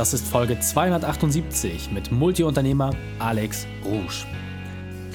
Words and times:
Das 0.00 0.14
ist 0.14 0.26
Folge 0.26 0.58
278 0.58 1.90
mit 1.92 2.10
Multiunternehmer 2.10 2.96
Alex 3.18 3.66
Rouge. 3.84 4.24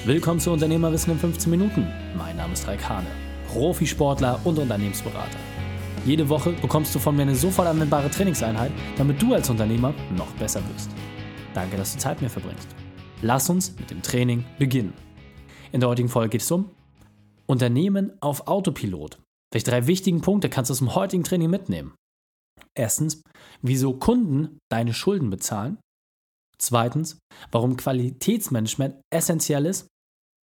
Willkommen 0.04 0.38
zu 0.38 0.52
Unternehmerwissen 0.52 1.14
in 1.14 1.18
15 1.18 1.50
Minuten. 1.50 1.88
Mein 2.16 2.36
Name 2.36 2.52
ist 2.52 2.68
Raik 2.68 2.88
Hane, 2.88 3.08
Profisportler 3.48 4.38
und 4.44 4.60
Unternehmensberater. 4.60 5.38
Jede 6.04 6.28
Woche 6.28 6.52
bekommst 6.52 6.94
du 6.94 7.00
von 7.00 7.16
mir 7.16 7.22
eine 7.22 7.34
sofort 7.34 7.66
anwendbare 7.66 8.08
Trainingseinheit, 8.10 8.70
damit 8.96 9.20
du 9.20 9.34
als 9.34 9.50
Unternehmer 9.50 9.92
noch 10.16 10.30
besser 10.34 10.62
wirst. 10.72 10.92
Danke, 11.52 11.76
dass 11.76 11.94
du 11.94 11.98
Zeit 11.98 12.18
mit 12.18 12.30
mir 12.30 12.40
verbringst. 12.40 12.68
Lass 13.22 13.50
uns 13.50 13.74
mit 13.80 13.90
dem 13.90 14.02
Training 14.02 14.44
beginnen. 14.56 14.92
In 15.72 15.80
der 15.80 15.88
heutigen 15.88 16.08
Folge 16.08 16.28
geht 16.28 16.42
es 16.42 16.50
um 16.52 16.70
Unternehmen 17.46 18.12
auf 18.20 18.46
Autopilot. 18.46 19.18
Welche 19.50 19.68
drei 19.68 19.88
wichtigen 19.88 20.20
Punkte 20.20 20.48
kannst 20.48 20.70
du 20.70 20.74
aus 20.74 20.78
dem 20.78 20.94
heutigen 20.94 21.24
Training 21.24 21.50
mitnehmen? 21.50 21.94
Erstens, 22.76 23.22
wieso 23.62 23.98
Kunden 23.98 24.58
deine 24.70 24.92
Schulden 24.92 25.30
bezahlen. 25.30 25.78
Zweitens, 26.58 27.18
warum 27.50 27.76
Qualitätsmanagement 27.76 29.00
essentiell 29.12 29.66
ist. 29.66 29.88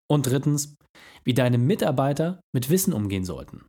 Und 0.09 0.27
drittens, 0.27 0.75
wie 1.23 1.33
deine 1.33 1.57
Mitarbeiter 1.57 2.41
mit 2.53 2.69
Wissen 2.69 2.93
umgehen 2.93 3.25
sollten. 3.25 3.65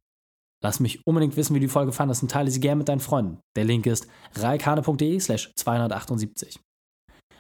Lass 0.63 0.81
mich 0.81 1.01
unbedingt 1.07 1.37
wissen, 1.37 1.55
wie 1.55 1.61
du 1.61 1.67
die 1.67 1.73
Folge 1.73 1.93
fandest 1.93 2.23
und 2.23 2.31
teile 2.31 2.51
sie 2.51 2.61
gerne 2.61 2.79
mit 2.79 2.89
deinen 2.89 3.01
Freunden. 3.01 3.39
Der 3.57 3.65
Link 3.65 3.87
ist 3.87 4.09
reikane.de 4.35 5.21
slash 5.21 5.53
278. 5.57 6.59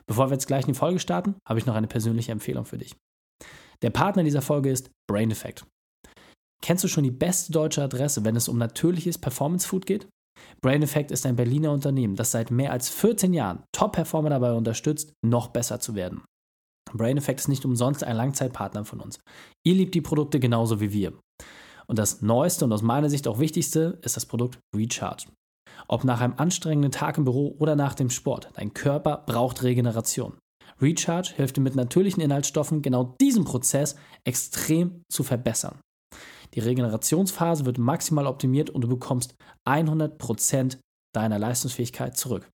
Bevor 0.06 0.28
wir 0.28 0.34
jetzt 0.34 0.46
gleich 0.46 0.66
in 0.66 0.74
die 0.74 0.78
Folge 0.78 1.00
starten, 1.00 1.36
habe 1.48 1.58
ich 1.58 1.66
noch 1.66 1.74
eine 1.74 1.86
persönliche 1.86 2.32
Empfehlung 2.32 2.66
für 2.66 2.78
dich. 2.78 2.94
Der 3.82 3.90
Partner 3.90 4.24
dieser 4.24 4.42
Folge 4.42 4.70
ist 4.70 4.90
Brain 5.10 5.30
Effect. 5.30 5.66
Kennst 6.62 6.84
du 6.84 6.88
schon 6.88 7.04
die 7.04 7.10
beste 7.10 7.52
deutsche 7.52 7.82
Adresse, 7.82 8.24
wenn 8.24 8.36
es 8.36 8.48
um 8.48 8.58
natürliches 8.58 9.18
Performance 9.18 9.66
Food 9.66 9.86
geht? 9.86 10.06
Brain 10.60 10.82
Effect 10.82 11.10
ist 11.10 11.26
ein 11.26 11.36
Berliner 11.36 11.72
Unternehmen, 11.72 12.16
das 12.16 12.30
seit 12.30 12.50
mehr 12.50 12.72
als 12.72 12.88
14 12.88 13.34
Jahren 13.34 13.64
Top-Performer 13.72 14.30
dabei 14.30 14.52
unterstützt, 14.52 15.12
noch 15.24 15.48
besser 15.48 15.80
zu 15.80 15.94
werden. 15.94 16.22
Brain 16.92 17.16
Effect 17.16 17.40
ist 17.40 17.48
nicht 17.48 17.64
umsonst 17.64 18.04
ein 18.04 18.16
Langzeitpartner 18.16 18.84
von 18.84 19.00
uns. 19.00 19.18
Ihr 19.66 19.74
liebt 19.74 19.94
die 19.94 20.00
Produkte 20.00 20.40
genauso 20.40 20.80
wie 20.80 20.92
wir. 20.92 21.12
Und 21.86 21.98
das 21.98 22.22
Neueste 22.22 22.64
und 22.64 22.72
aus 22.72 22.82
meiner 22.82 23.10
Sicht 23.10 23.28
auch 23.28 23.38
Wichtigste 23.38 23.98
ist 24.02 24.16
das 24.16 24.26
Produkt 24.26 24.58
Recharge. 24.74 25.26
Ob 25.88 26.04
nach 26.04 26.20
einem 26.20 26.34
anstrengenden 26.36 26.92
Tag 26.92 27.18
im 27.18 27.24
Büro 27.24 27.56
oder 27.58 27.76
nach 27.76 27.94
dem 27.94 28.10
Sport, 28.10 28.50
dein 28.54 28.72
Körper 28.72 29.24
braucht 29.26 29.62
Regeneration. 29.62 30.38
Recharge 30.80 31.32
hilft 31.36 31.56
dir 31.56 31.60
mit 31.60 31.76
natürlichen 31.76 32.22
Inhaltsstoffen 32.22 32.82
genau 32.82 33.14
diesen 33.20 33.44
Prozess 33.44 33.96
extrem 34.24 35.02
zu 35.10 35.22
verbessern. 35.22 35.78
Die 36.54 36.60
Regenerationsphase 36.60 37.66
wird 37.66 37.78
maximal 37.78 38.26
optimiert 38.26 38.70
und 38.70 38.82
du 38.82 38.88
bekommst 38.88 39.34
100% 39.68 40.78
deiner 41.14 41.38
Leistungsfähigkeit 41.38 42.16
zurück. 42.16 42.48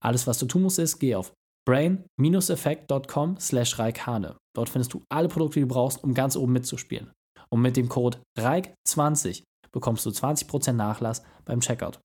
Alles, 0.00 0.26
was 0.26 0.38
du 0.38 0.46
tun 0.46 0.62
musst, 0.62 0.78
ist, 0.78 0.98
geh 0.98 1.14
auf 1.14 1.32
brain-effekt.com 1.66 3.38
slash 3.40 3.78
reikhane. 3.78 4.36
Dort 4.54 4.68
findest 4.68 4.94
du 4.94 5.02
alle 5.08 5.28
Produkte, 5.28 5.60
die 5.60 5.66
du 5.66 5.68
brauchst, 5.68 6.02
um 6.02 6.14
ganz 6.14 6.36
oben 6.36 6.52
mitzuspielen. 6.52 7.12
Und 7.48 7.60
mit 7.60 7.76
dem 7.76 7.88
Code 7.88 8.18
REIK20 8.38 9.42
bekommst 9.72 10.06
du 10.06 10.10
20% 10.10 10.72
Nachlass 10.72 11.22
beim 11.44 11.60
Checkout. 11.60 12.00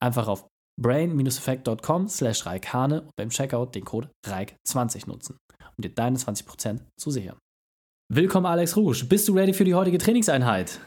Einfach 0.00 0.28
auf 0.28 0.46
brain-effekt.com 0.80 2.08
slash 2.08 2.46
reikhane 2.46 3.02
und 3.02 3.16
beim 3.16 3.30
Checkout 3.30 3.74
den 3.74 3.84
Code 3.84 4.10
REIK20 4.26 5.08
nutzen, 5.08 5.38
um 5.76 5.82
dir 5.82 5.94
deine 5.94 6.18
20% 6.18 6.80
zu 6.98 7.10
sichern. 7.10 7.38
Willkommen 8.08 8.46
Alex 8.46 8.76
Rouge. 8.76 9.04
Bist 9.04 9.26
du 9.26 9.32
ready 9.32 9.52
für 9.52 9.64
die 9.64 9.74
heutige 9.74 9.98
Trainingseinheit? 9.98 10.78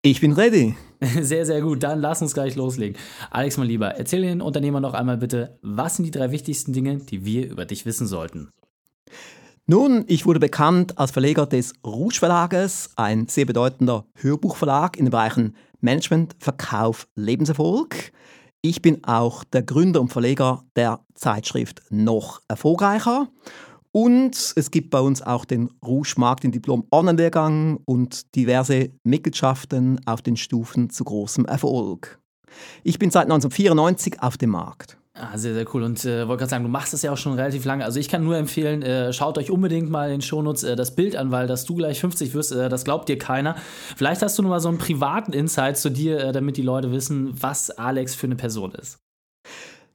Ich 0.00 0.22
bin 0.22 0.32
ready. 0.32 0.74
Sehr, 1.20 1.44
sehr 1.44 1.60
gut. 1.60 1.82
Dann 1.82 2.00
lass 2.00 2.22
uns 2.22 2.32
gleich 2.32 2.56
loslegen. 2.56 2.96
Alex, 3.30 3.58
mein 3.58 3.66
Lieber, 3.66 3.88
erzähl 3.88 4.22
den 4.22 4.40
Unternehmern 4.40 4.80
noch 4.80 4.94
einmal 4.94 5.18
bitte, 5.18 5.58
was 5.60 5.96
sind 5.96 6.06
die 6.06 6.10
drei 6.10 6.30
wichtigsten 6.30 6.72
Dinge, 6.72 6.96
die 6.96 7.26
wir 7.26 7.50
über 7.50 7.66
dich 7.66 7.84
wissen 7.84 8.06
sollten? 8.06 8.48
Nun, 9.66 10.04
ich 10.06 10.24
wurde 10.24 10.40
bekannt 10.40 10.96
als 10.96 11.10
Verleger 11.10 11.44
des 11.44 11.74
Rouge 11.86 12.18
Verlages, 12.18 12.88
ein 12.96 13.26
sehr 13.26 13.44
bedeutender 13.44 14.06
Hörbuchverlag 14.14 14.96
in 14.96 15.04
den 15.04 15.10
Bereichen 15.10 15.54
Management, 15.80 16.36
Verkauf, 16.38 17.06
Lebenserfolg. 17.16 18.12
Ich 18.62 18.80
bin 18.80 19.04
auch 19.04 19.44
der 19.44 19.62
Gründer 19.62 20.00
und 20.00 20.10
Verleger 20.10 20.64
der 20.74 21.00
Zeitschrift 21.14 21.82
Noch 21.90 22.40
erfolgreicher. 22.48 23.28
Und 23.92 24.54
es 24.56 24.70
gibt 24.70 24.90
bei 24.90 25.00
uns 25.00 25.20
auch 25.20 25.44
den 25.44 25.70
Rouge 25.84 26.14
Marketing 26.16 26.50
Diplom 26.50 26.86
Online-Lehrgang 26.90 27.78
und 27.84 28.34
diverse 28.34 28.90
Mitgliedschaften 29.04 30.00
auf 30.06 30.22
den 30.22 30.38
Stufen 30.38 30.88
zu 30.88 31.04
großem 31.04 31.44
Erfolg. 31.44 32.18
Ich 32.82 32.98
bin 32.98 33.10
seit 33.10 33.24
1994 33.24 34.22
auf 34.22 34.38
dem 34.38 34.50
Markt. 34.50 34.96
Ah, 35.14 35.36
sehr, 35.36 35.52
sehr 35.52 35.66
cool. 35.74 35.82
Und 35.82 36.02
äh, 36.06 36.26
wollte 36.26 36.40
gerade 36.40 36.50
sagen, 36.50 36.64
du 36.64 36.70
machst 36.70 36.94
das 36.94 37.02
ja 37.02 37.12
auch 37.12 37.18
schon 37.18 37.34
relativ 37.34 37.66
lange. 37.66 37.84
Also 37.84 38.00
ich 38.00 38.08
kann 38.08 38.24
nur 38.24 38.36
empfehlen, 38.38 38.80
äh, 38.80 39.12
schaut 39.12 39.36
euch 39.36 39.50
unbedingt 39.50 39.90
mal 39.90 40.06
in 40.06 40.12
den 40.12 40.22
Shownotes 40.22 40.62
äh, 40.62 40.74
das 40.74 40.94
Bild 40.94 41.16
an, 41.16 41.30
weil 41.30 41.46
dass 41.46 41.66
du 41.66 41.74
gleich 41.74 42.00
50 42.00 42.32
wirst, 42.32 42.52
äh, 42.52 42.70
das 42.70 42.84
glaubt 42.84 43.10
dir 43.10 43.18
keiner. 43.18 43.56
Vielleicht 43.96 44.22
hast 44.22 44.38
du 44.38 44.42
noch 44.42 44.48
mal 44.48 44.60
so 44.60 44.70
einen 44.70 44.78
privaten 44.78 45.34
Insight 45.34 45.76
zu 45.76 45.90
dir, 45.90 46.18
äh, 46.18 46.32
damit 46.32 46.56
die 46.56 46.62
Leute 46.62 46.92
wissen, 46.92 47.30
was 47.38 47.68
Alex 47.70 48.14
für 48.14 48.26
eine 48.26 48.36
Person 48.36 48.72
ist. 48.72 49.01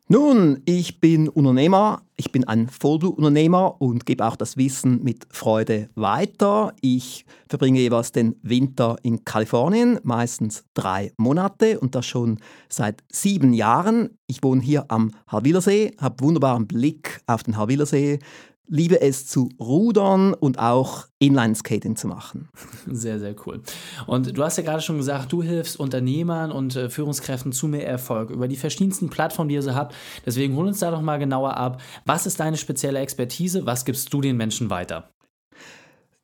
Nun, 0.10 0.62
ich 0.64 1.02
bin 1.02 1.28
Unternehmer, 1.28 2.02
ich 2.16 2.32
bin 2.32 2.46
ein 2.46 2.70
Vollblutunternehmer 2.70 3.82
und 3.82 4.06
gebe 4.06 4.26
auch 4.26 4.38
das 4.38 4.56
Wissen 4.56 5.04
mit 5.04 5.28
Freude 5.32 5.90
weiter. 5.96 6.74
Ich 6.80 7.26
verbringe 7.50 7.82
jeweils 7.82 8.14
den 8.14 8.38
Winter 8.42 8.96
in 9.04 9.26
Kalifornien, 9.26 10.00
meistens 10.04 10.64
drei 10.74 11.12
Monate 11.18 11.82
und 11.82 11.94
das 11.94 12.06
schon 12.06 12.40
seit 12.70 13.04
sieben 13.12 13.52
Jahren. 13.52 14.18
Ich 14.28 14.44
wohne 14.44 14.62
hier 14.62 14.86
am 14.88 15.12
Harwillersee, 15.28 15.92
habe 16.00 16.24
wunderbaren 16.24 16.68
Blick 16.68 17.20
auf 17.28 17.44
den 17.44 17.58
Harwillersee, 17.58 18.20
liebe 18.68 19.02
es 19.02 19.28
zu 19.28 19.50
rudern 19.60 20.34
und 20.34 20.60
auch 20.60 21.08
Inline-Skating 21.20 21.96
zu 21.96 22.08
machen. 22.08 22.50
Sehr, 22.92 23.20
sehr 23.20 23.36
cool. 23.46 23.62
Und 24.06 24.38
du 24.38 24.44
hast 24.44 24.58
ja 24.58 24.64
gerade 24.64 24.82
schon 24.82 24.98
gesagt, 24.98 25.32
du 25.32 25.42
hilfst 25.42 25.80
Unternehmern 25.80 26.52
und 26.52 26.76
äh, 26.76 26.90
Führungskräften 26.90 27.52
zu 27.52 27.68
mehr 27.68 27.88
Erfolg 27.88 28.30
über 28.30 28.48
die 28.48 28.56
verschiedensten 28.56 29.10
Plattformen, 29.10 29.50
die 29.50 29.56
ihr 29.56 29.62
so 29.62 29.76
habt. 29.76 29.96
Deswegen 30.26 30.56
hol 30.56 30.68
uns 30.68 30.80
da 30.80 30.92
doch 30.92 31.02
mal 31.02 31.18
genauer 31.18 31.58
ab. 31.58 31.82
Was 32.06 32.26
ist 32.26 32.40
deine 32.40 32.58
spezielle 32.58 33.00
Expertise? 33.00 33.66
Was 33.66 33.86
gibst 33.86 34.14
du 34.14 34.22
den 34.22 34.38
Menschen 34.38 34.70
weiter? 34.70 35.10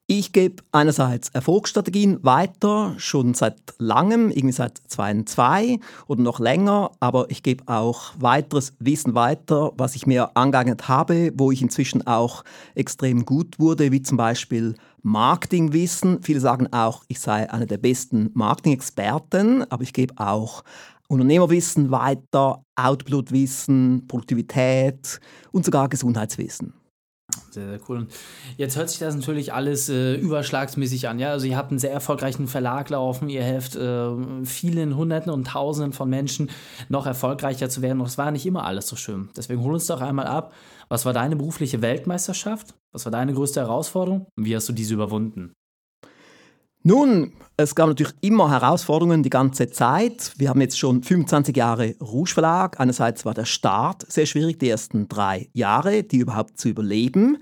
Ich 0.06 0.34
gebe 0.34 0.62
einerseits 0.74 1.30
Erfolgsstrategien 1.30 2.22
weiter, 2.26 2.94
schon 2.98 3.34
seit 3.34 3.56
langem, 3.78 4.32
irgendwie 4.32 4.52
seit 4.52 4.78
2002 4.78 5.80
oder 6.08 6.22
noch 6.22 6.42
länger, 6.42 6.92
aber 7.00 7.32
ich 7.32 7.42
gebe 7.42 7.64
auch 7.70 8.12
weiteres 8.20 8.74
Wissen 8.80 9.16
weiter, 9.16 9.72
was 9.78 9.96
ich 9.96 10.06
mir 10.06 10.36
angeeignet 10.36 10.90
habe, 10.90 11.32
wo 11.36 11.52
ich 11.52 11.62
inzwischen 11.62 12.06
auch 12.06 12.44
extrem 12.76 13.26
gut 13.26 13.60
wurde, 13.60 13.94
wie 13.94 14.02
zum 14.02 14.18
Beispiel 14.18 14.76
Marketingwissen. 15.04 16.22
Viele 16.22 16.42
sagen 16.42 16.74
auch, 16.74 17.06
ich 17.08 17.22
sei 17.22 17.50
einer 17.50 17.66
der 17.66 17.78
besten 17.78 18.30
Marketing-Experten, 18.34 19.64
aber 19.72 19.84
ich 19.84 19.94
gebe 19.94 20.16
auch 20.18 20.66
Unternehmerwissen 21.08 21.92
weiter, 21.92 22.66
Output-Wissen, 22.76 24.06
Produktivität 24.10 25.22
und 25.54 25.64
sogar 25.64 25.88
Gesundheitswissen. 25.88 26.74
Sehr, 27.52 27.68
sehr 27.68 27.80
cool. 27.88 27.98
Und 27.98 28.12
jetzt 28.58 28.78
hört 28.78 28.90
sich 28.90 29.00
das 29.00 29.16
natürlich 29.16 29.54
alles 29.54 29.90
äh, 29.90 30.16
überschlagsmäßig 30.16 31.08
an. 31.08 31.20
Ja? 31.20 31.32
Also 31.32 31.46
ihr 31.46 31.58
habt 31.58 31.72
einen 31.72 31.80
sehr 31.80 31.92
erfolgreichen 31.92 32.48
Verlag 32.48 32.90
laufen, 32.90 33.30
ihr 33.30 33.44
helft 33.44 33.76
äh, 33.76 34.46
vielen 34.46 34.96
Hunderten 34.96 35.32
und 35.32 35.48
Tausenden 35.48 35.94
von 35.94 36.10
Menschen 36.10 36.50
noch 36.90 37.06
erfolgreicher 37.06 37.70
zu 37.70 37.82
werden. 37.82 38.02
Und 38.02 38.08
es 38.08 38.18
war 38.18 38.32
nicht 38.32 38.46
immer 38.46 38.66
alles 38.66 38.88
so 38.88 38.96
schön. 38.96 39.30
Deswegen 39.38 39.62
hol 39.62 39.74
uns 39.74 39.88
doch 39.88 40.02
einmal 40.02 40.28
ab. 40.28 40.54
Was 40.90 41.06
war 41.06 41.14
deine 41.14 41.36
berufliche 41.36 41.82
Weltmeisterschaft? 41.82 42.74
Was 42.92 43.06
war 43.06 43.12
deine 43.12 43.34
größte 43.34 43.62
Herausforderung? 43.62 44.28
Und 44.36 44.46
wie 44.46 44.56
hast 44.56 44.70
du 44.70 44.74
diese 44.74 44.94
überwunden? 44.94 45.54
Nun, 46.86 47.32
es 47.56 47.76
gab 47.76 47.88
natürlich 47.88 48.14
immer 48.20 48.52
Herausforderungen 48.52 49.24
die 49.24 49.30
ganze 49.30 49.70
Zeit. 49.70 50.34
Wir 50.38 50.50
haben 50.50 50.60
jetzt 50.60 50.78
schon 50.78 51.02
25 51.02 51.56
Jahre 51.56 51.96
Rouge 52.02 52.34
Verlag. 52.34 52.78
Einerseits 52.78 53.24
war 53.24 53.34
der 53.34 53.46
Start 53.46 54.06
sehr 54.12 54.26
schwierig, 54.26 54.60
die 54.60 54.68
ersten 54.68 55.08
drei 55.08 55.50
Jahre, 55.54 56.04
die 56.04 56.18
überhaupt 56.18 56.60
zu 56.60 56.68
überleben. 56.68 57.38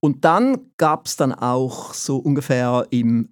Und 0.00 0.24
dann 0.24 0.58
gab 0.78 1.06
es 1.06 1.14
dann 1.16 1.32
auch 1.32 1.94
so 1.94 2.16
ungefähr 2.16 2.88
im 2.90 3.28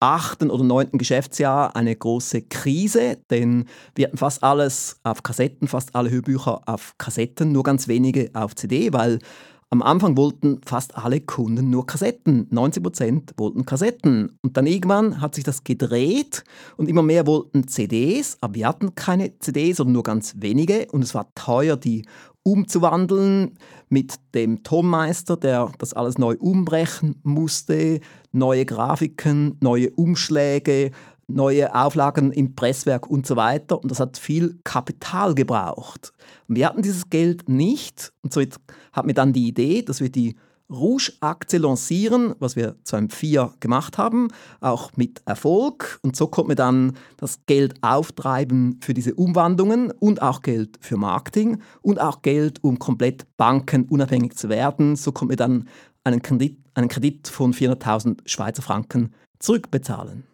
achten 0.00 0.50
oder 0.50 0.64
neunten 0.64 0.98
Geschäftsjahr 0.98 1.76
eine 1.76 1.96
große 1.96 2.42
Krise, 2.42 3.18
denn 3.30 3.66
wir 3.94 4.06
hatten 4.06 4.18
fast 4.18 4.42
alles 4.42 5.00
auf 5.02 5.22
Kassetten, 5.22 5.68
fast 5.68 5.94
alle 5.94 6.10
Hörbücher 6.10 6.62
auf 6.66 6.94
Kassetten, 6.98 7.52
nur 7.52 7.62
ganz 7.62 7.88
wenige 7.88 8.30
auf 8.34 8.54
CD, 8.54 8.92
weil 8.92 9.18
am 9.72 9.82
Anfang 9.82 10.16
wollten 10.16 10.60
fast 10.64 10.96
alle 10.96 11.20
Kunden 11.20 11.70
nur 11.70 11.86
Kassetten. 11.86 12.48
90 12.50 12.82
Prozent 12.82 13.34
wollten 13.36 13.64
Kassetten. 13.64 14.36
Und 14.42 14.56
dann 14.56 14.66
irgendwann 14.66 15.20
hat 15.20 15.36
sich 15.36 15.44
das 15.44 15.62
gedreht 15.62 16.42
und 16.76 16.88
immer 16.88 17.02
mehr 17.02 17.24
wollten 17.26 17.68
CDs, 17.68 18.36
aber 18.40 18.56
wir 18.56 18.66
hatten 18.66 18.96
keine 18.96 19.38
CDs 19.38 19.80
oder 19.80 19.90
nur 19.90 20.02
ganz 20.02 20.34
wenige. 20.38 20.88
Und 20.90 21.04
es 21.04 21.14
war 21.14 21.32
teuer, 21.36 21.76
die 21.76 22.04
umzuwandeln 22.42 23.58
mit 23.88 24.18
dem 24.34 24.64
Tonmeister, 24.64 25.36
der 25.36 25.70
das 25.78 25.94
alles 25.94 26.18
neu 26.18 26.36
umbrechen 26.40 27.20
musste, 27.22 28.00
neue 28.32 28.64
Grafiken, 28.64 29.56
neue 29.60 29.90
Umschläge, 29.90 30.90
neue 31.34 31.74
Auflagen 31.74 32.32
im 32.32 32.54
Presswerk 32.54 33.08
und 33.08 33.26
so 33.26 33.36
weiter. 33.36 33.80
Und 33.80 33.90
das 33.90 34.00
hat 34.00 34.18
viel 34.18 34.58
Kapital 34.64 35.34
gebraucht. 35.34 36.12
Und 36.48 36.56
wir 36.56 36.66
hatten 36.66 36.82
dieses 36.82 37.10
Geld 37.10 37.48
nicht. 37.48 38.12
Und 38.22 38.32
so 38.32 38.42
hat 38.92 39.06
mir 39.06 39.14
dann 39.14 39.32
die 39.32 39.48
Idee, 39.48 39.82
dass 39.82 40.00
wir 40.00 40.10
die 40.10 40.36
Rouge-Aktie 40.70 41.58
lancieren, 41.58 42.34
was 42.38 42.54
wir 42.54 42.76
2004 42.84 43.54
gemacht 43.60 43.98
haben, 43.98 44.28
auch 44.60 44.92
mit 44.96 45.20
Erfolg. 45.26 45.98
Und 46.02 46.16
so 46.16 46.28
konnten 46.28 46.50
wir 46.50 46.56
dann 46.56 46.96
das 47.16 47.40
Geld 47.46 47.74
auftreiben 47.82 48.78
für 48.80 48.94
diese 48.94 49.14
Umwandlungen 49.14 49.90
und 49.90 50.22
auch 50.22 50.42
Geld 50.42 50.78
für 50.80 50.96
Marketing 50.96 51.60
und 51.82 52.00
auch 52.00 52.22
Geld, 52.22 52.62
um 52.62 52.78
komplett 52.78 53.26
bankenunabhängig 53.36 54.36
zu 54.36 54.48
werden. 54.48 54.96
So 54.96 55.12
konnten 55.12 55.30
wir 55.30 55.36
dann 55.36 55.68
einen 56.04 56.22
Kredit, 56.22 56.58
einen 56.74 56.88
Kredit 56.88 57.28
von 57.28 57.52
400.000 57.52 58.18
Schweizer 58.26 58.62
Franken 58.62 59.12
zurückbezahlen. 59.40 60.29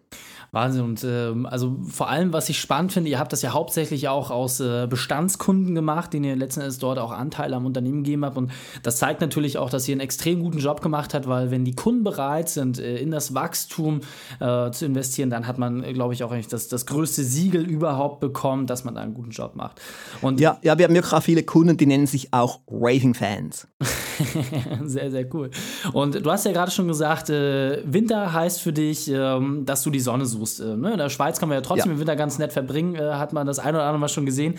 Wahnsinn. 0.53 0.83
Und 0.83 1.05
äh, 1.05 1.33
also 1.45 1.77
vor 1.89 2.09
allem, 2.09 2.33
was 2.33 2.49
ich 2.49 2.59
spannend 2.59 2.93
finde, 2.93 3.11
ihr 3.11 3.19
habt 3.19 3.33
das 3.33 3.43
ja 3.43 3.53
hauptsächlich 3.53 4.09
auch 4.09 4.31
aus 4.31 4.61
äh, 4.61 4.87
Bestandskunden 4.89 5.75
gemacht, 5.75 6.13
denen 6.13 6.25
ihr 6.25 6.37
letzten 6.37 6.61
Endes 6.61 6.79
dort 6.79 6.99
auch 6.99 7.13
Anteile 7.13 7.57
am 7.57 7.67
Unternehmen 7.67 8.05
gegeben 8.05 8.25
habt. 8.25 8.37
Und 8.37 8.51
das 8.83 8.97
zeigt 8.97 9.21
natürlich 9.21 9.59
auch, 9.59 9.71
dass 9.71 9.87
ihr 9.89 9.93
einen 9.93 10.01
extrem 10.01 10.41
guten 10.41 10.59
Job 10.59 10.81
gemacht 10.81 11.15
habt, 11.15 11.29
weil 11.29 11.51
wenn 11.51 11.65
die 11.65 11.75
Kunden 11.75 12.05
bereit 12.05 12.49
sind, 12.49 12.79
äh, 12.79 12.97
in 12.97 13.11
das 13.11 13.35
Wachstum 13.35 14.01
äh, 14.41 14.71
zu 14.71 14.87
investieren, 14.87 15.31
dann 15.31 15.47
hat 15.47 15.59
man, 15.59 15.83
glaube 15.93 16.15
ich, 16.15 16.25
auch 16.25 16.33
eigentlich 16.33 16.49
das, 16.49 16.69
das 16.69 16.87
größte 16.87 17.23
Siegel 17.23 17.63
überhaupt 17.63 18.21
bekommen, 18.21 18.67
dass 18.67 18.85
man 18.85 18.95
da 18.95 19.03
einen 19.03 19.15
guten 19.15 19.31
Job 19.31 19.57
macht. 19.57 19.81
Und 20.23 20.41
ja, 20.41 20.59
ja, 20.63 20.79
wir 20.79 20.87
haben 20.87 20.95
wirklich 20.95 21.13
auch 21.13 21.23
viele 21.23 21.43
Kunden, 21.43 21.77
die 21.77 21.87
nennen 21.87 22.07
sich 22.07 22.33
auch 22.33 22.61
Raving-Fans. 22.69 23.69
sehr, 24.85 25.11
sehr 25.11 25.35
cool. 25.35 25.51
Und 25.93 26.25
du 26.25 26.31
hast 26.31 26.45
ja 26.45 26.53
gerade 26.53 26.71
schon 26.71 26.89
gesagt, 26.89 27.31
äh, 27.31 27.83
Winter 27.85 28.33
heißt 28.33 28.61
für 28.61 28.73
dich, 28.73 29.09
ähm, 29.09 29.65
dass 29.65 29.83
du 29.83 29.91
die 29.91 30.01
Sonne 30.01 30.27
suchst. 30.27 30.61
Äh, 30.61 30.77
ne? 30.77 30.93
In 30.93 30.99
der 30.99 31.09
Schweiz 31.09 31.39
kann 31.39 31.49
man 31.49 31.57
ja 31.57 31.63
trotzdem 31.63 31.91
ja. 31.91 31.97
den 31.97 32.01
Winter 32.01 32.17
ganz 32.17 32.39
nett 32.39 32.53
verbringen, 32.53 32.95
äh, 32.95 33.15
hat 33.15 33.33
man 33.33 33.47
das 33.47 33.59
ein 33.59 33.75
oder 33.75 33.85
andere 33.85 33.99
Mal 33.99 34.09
schon 34.09 34.27
gesehen. 34.27 34.57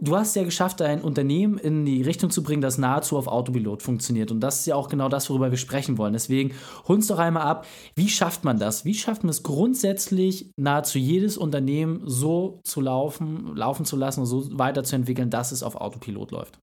Du 0.00 0.16
hast 0.16 0.36
ja 0.36 0.44
geschafft, 0.44 0.78
dein 0.80 1.00
Unternehmen 1.00 1.58
in 1.58 1.84
die 1.84 2.02
Richtung 2.02 2.30
zu 2.30 2.44
bringen, 2.44 2.62
das 2.62 2.78
nahezu 2.78 3.16
auf 3.16 3.26
Autopilot 3.26 3.82
funktioniert. 3.82 4.30
Und 4.30 4.40
das 4.40 4.60
ist 4.60 4.66
ja 4.66 4.76
auch 4.76 4.88
genau 4.88 5.08
das, 5.08 5.28
worüber 5.28 5.50
wir 5.50 5.58
sprechen 5.58 5.98
wollen. 5.98 6.12
Deswegen 6.12 6.52
hol 6.86 6.96
uns 6.96 7.08
doch 7.08 7.18
einmal 7.18 7.42
ab, 7.42 7.66
wie 7.96 8.08
schafft 8.08 8.44
man 8.44 8.60
das? 8.60 8.84
Wie 8.84 8.94
schafft 8.94 9.24
man 9.24 9.30
es 9.30 9.42
grundsätzlich, 9.42 10.52
nahezu 10.56 10.98
jedes 10.98 11.36
Unternehmen 11.36 12.02
so 12.04 12.60
zu 12.62 12.80
laufen, 12.80 13.56
laufen 13.56 13.84
zu 13.84 13.96
lassen 13.96 14.20
und 14.20 14.26
so 14.26 14.46
weiterzuentwickeln, 14.56 15.30
dass 15.30 15.50
es 15.50 15.64
auf 15.64 15.74
Autopilot 15.74 16.30
läuft? 16.30 16.60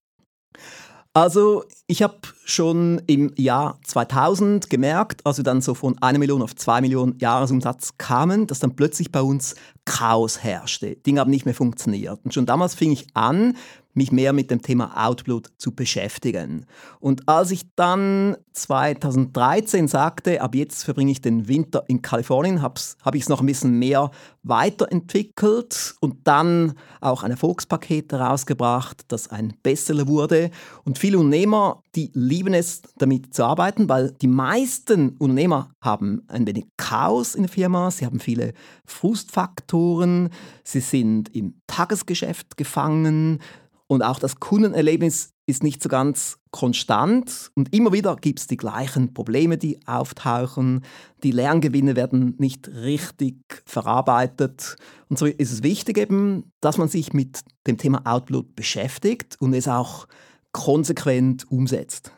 Also 1.16 1.64
ich 1.88 2.04
habe 2.04 2.18
schon 2.44 3.02
im 3.08 3.32
Jahr 3.38 3.80
2000 3.86 4.70
gemerkt, 4.70 5.26
als 5.26 5.38
wir 5.38 5.46
dann 5.46 5.62
so 5.62 5.74
von 5.74 5.98
einer 6.02 6.20
Million 6.20 6.42
auf 6.42 6.58
zwei 6.58 6.82
Millionen 6.82 7.18
Jahresumsatz 7.20 7.94
kamen, 7.98 8.48
dass 8.48 8.60
dann 8.60 8.76
plötzlich 8.76 9.14
bei 9.14 9.22
uns 9.22 9.56
Chaos 9.86 10.44
herrschte. 10.44 10.98
Dinge 10.98 11.22
haben 11.22 11.32
nicht 11.32 11.46
mehr 11.46 11.54
funktioniert. 11.54 12.20
Und 12.26 12.34
schon 12.34 12.46
damals 12.46 12.76
fing 12.76 12.92
ich 12.92 13.08
an, 13.14 13.56
mich 13.96 14.12
mehr 14.12 14.34
mit 14.34 14.52
dem 14.52 14.62
Thema 14.62 15.08
Outblood 15.08 15.50
zu 15.58 15.74
beschäftigen. 15.74 16.66
Und 17.00 17.28
als 17.28 17.52
ich 17.52 17.64
dann 17.76 18.38
2013 18.54 19.88
sagte, 19.88 20.42
ab 20.42 20.54
jetzt 20.54 20.84
verbringe 20.84 21.12
ich 21.12 21.22
den 21.22 21.48
Winter 21.48 21.84
in 21.88 22.02
Kalifornien, 22.02 22.62
habe 22.62 22.80
hab 23.02 23.16
ich 23.16 23.24
es 23.24 23.30
noch 23.30 23.40
ein 23.40 23.46
bisschen 23.46 23.80
mehr 23.80 24.12
weiterentwickelt 24.44 25.96
und 26.02 26.28
dann 26.28 26.74
auch 27.02 27.24
ein 27.24 27.32
Erfolgspaket 27.32 28.12
herausgebracht, 28.12 29.06
das 29.08 29.30
ein 29.30 29.54
Bestseller 29.64 30.08
wurde. 30.08 30.52
Und 30.84 31.00
viele 31.00 31.18
Unternehmer, 31.18 31.82
die 31.96 32.12
lieben 32.14 32.54
es, 32.54 32.82
damit 32.98 33.34
zu 33.34 33.44
arbeiten, 33.44 33.90
weil 33.90 34.12
die 34.12 34.28
meisten 34.28 35.16
Unternehmer 35.18 35.72
haben 35.82 36.24
ein 36.28 36.46
wenig 36.46 36.66
Chaos 36.78 37.36
in 37.36 37.44
der 37.44 37.52
Firma, 37.52 37.90
sie 37.92 38.06
haben 38.06 38.20
viele 38.20 38.54
Frustfaktoren, 38.86 40.30
sie 40.64 40.82
sind 40.82 41.34
im 41.34 41.56
Tagesgeschäft 41.68 42.58
gefangen, 42.58 43.40
und 43.88 44.02
auch 44.02 44.20
das 44.20 44.40
Kundenerlebnis 44.40 45.34
ist 45.48 45.64
nicht 45.64 45.84
so 45.84 45.90
ganz 45.90 46.38
konstant 46.50 47.52
und 47.54 47.74
immer 47.74 47.94
wieder 47.94 48.16
gibt 48.16 48.40
es 48.40 48.48
die 48.48 48.58
gleichen 48.58 49.14
Probleme, 49.14 49.58
die 49.58 49.80
auftauchen. 49.86 50.84
Die 51.22 51.32
Lerngewinne 51.32 51.96
werden 51.96 52.36
nicht 52.40 52.68
richtig 52.68 53.36
verarbeitet. 53.66 54.76
Und 55.08 55.20
so 55.20 55.28
ist 55.28 55.52
es 55.52 55.62
wichtig 55.62 55.98
eben, 55.98 56.52
dass 56.62 56.78
man 56.78 56.88
sich 56.88 57.14
mit 57.14 57.42
dem 57.68 57.78
Thema 57.78 58.02
Outlook 58.06 58.56
beschäftigt 58.56 59.36
und 59.40 59.54
es 59.54 59.68
auch 59.68 60.08
konsequent 60.52 61.52
umsetzt. 61.52 62.12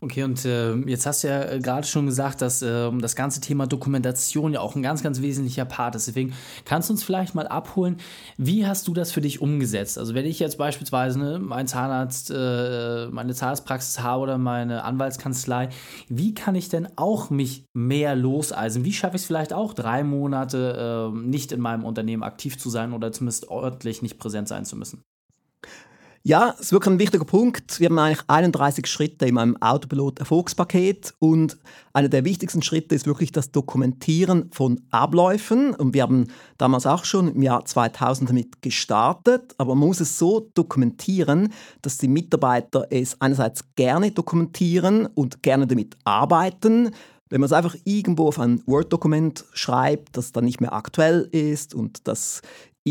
Okay, 0.00 0.22
und 0.22 0.44
äh, 0.44 0.76
jetzt 0.86 1.06
hast 1.06 1.24
du 1.24 1.28
ja 1.28 1.42
äh, 1.42 1.58
gerade 1.58 1.84
schon 1.84 2.06
gesagt, 2.06 2.40
dass 2.40 2.62
äh, 2.62 2.90
das 2.98 3.16
ganze 3.16 3.40
Thema 3.40 3.66
Dokumentation 3.66 4.52
ja 4.52 4.60
auch 4.60 4.76
ein 4.76 4.82
ganz, 4.82 5.02
ganz 5.02 5.20
wesentlicher 5.20 5.64
Part 5.64 5.96
ist. 5.96 6.06
Deswegen 6.06 6.34
kannst 6.64 6.88
du 6.88 6.92
uns 6.92 7.02
vielleicht 7.02 7.34
mal 7.34 7.48
abholen, 7.48 7.96
wie 8.36 8.64
hast 8.64 8.86
du 8.86 8.94
das 8.94 9.10
für 9.10 9.20
dich 9.20 9.42
umgesetzt? 9.42 9.98
Also 9.98 10.14
wenn 10.14 10.24
ich 10.24 10.38
jetzt 10.38 10.56
beispielsweise 10.56 11.18
ne, 11.18 11.40
meinen 11.40 11.66
Zahnarzt, 11.66 12.30
äh, 12.30 13.08
meine 13.08 13.34
Zahnarztpraxis 13.34 13.98
habe 14.00 14.22
oder 14.22 14.38
meine 14.38 14.84
Anwaltskanzlei, 14.84 15.70
wie 16.08 16.32
kann 16.32 16.54
ich 16.54 16.68
denn 16.68 16.86
auch 16.94 17.30
mich 17.30 17.64
mehr 17.74 18.14
loseisen? 18.14 18.84
Wie 18.84 18.92
schaffe 18.92 19.16
ich 19.16 19.22
es 19.22 19.26
vielleicht 19.26 19.52
auch 19.52 19.74
drei 19.74 20.04
Monate 20.04 21.10
ähm, 21.12 21.28
nicht 21.28 21.50
in 21.50 21.60
meinem 21.60 21.84
Unternehmen 21.84 22.22
aktiv 22.22 22.56
zu 22.56 22.70
sein 22.70 22.92
oder 22.92 23.10
zumindest 23.10 23.48
ordentlich 23.48 24.00
nicht 24.00 24.18
präsent 24.20 24.46
sein 24.46 24.64
zu 24.64 24.76
müssen? 24.76 25.02
Ja, 26.24 26.54
es 26.54 26.66
ist 26.66 26.72
wirklich 26.72 26.92
ein 26.92 26.98
wichtiger 26.98 27.24
Punkt. 27.24 27.78
Wir 27.78 27.88
haben 27.88 27.98
eigentlich 27.98 28.24
31 28.26 28.86
Schritte 28.86 29.26
in 29.26 29.34
meinem 29.34 29.56
Autopilot-Erfolgspaket 29.62 31.14
und 31.20 31.56
einer 31.92 32.08
der 32.08 32.24
wichtigsten 32.24 32.60
Schritte 32.60 32.94
ist 32.94 33.06
wirklich 33.06 33.30
das 33.30 33.52
Dokumentieren 33.52 34.50
von 34.52 34.80
Abläufen. 34.90 35.74
Und 35.74 35.94
wir 35.94 36.02
haben 36.02 36.26
damals 36.58 36.86
auch 36.86 37.04
schon 37.04 37.28
im 37.28 37.42
Jahr 37.42 37.64
2000 37.64 38.30
damit 38.30 38.60
gestartet, 38.62 39.54
aber 39.58 39.74
man 39.76 39.86
muss 39.88 40.00
es 40.00 40.18
so 40.18 40.50
dokumentieren, 40.54 41.52
dass 41.82 41.98
die 41.98 42.08
Mitarbeiter 42.08 42.88
es 42.90 43.20
einerseits 43.20 43.62
gerne 43.76 44.10
dokumentieren 44.10 45.06
und 45.06 45.42
gerne 45.42 45.68
damit 45.68 45.96
arbeiten. 46.04 46.90
Wenn 47.30 47.40
man 47.40 47.46
es 47.46 47.52
einfach 47.52 47.76
irgendwo 47.84 48.26
auf 48.26 48.40
ein 48.40 48.62
Word-Dokument 48.66 49.44
schreibt, 49.52 50.16
das 50.16 50.32
dann 50.32 50.46
nicht 50.46 50.60
mehr 50.60 50.72
aktuell 50.72 51.28
ist 51.30 51.74
und 51.74 52.08
das 52.08 52.42